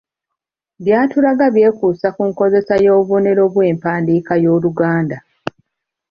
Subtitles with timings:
[0.83, 5.17] By'atulaga byekuusa ku nkozesa y'obubonero bw'empandiika y'Oluganda.